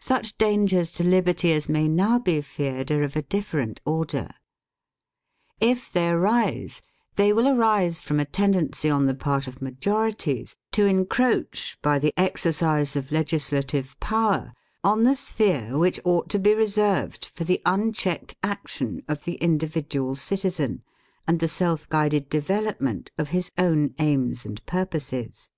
[0.00, 4.30] Such dangers to liberty as may now be feared are of a different order.
[5.60, 6.80] If they arise,
[7.16, 12.14] they will arise from a tendency on the part of majorities to encroach by the
[12.16, 18.34] exercise of legislative power on the sphere which ought to be reserved for the unchecked
[18.42, 20.82] action of the individual citizen
[21.28, 25.50] and the self guided development of his own aims and purposes.